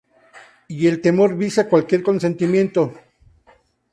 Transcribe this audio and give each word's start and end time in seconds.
Y 0.67 0.87
el 0.87 0.99
temor 0.99 1.37
vicia 1.37 1.69
cualquier 1.69 2.01
consentimiento. 2.01 2.91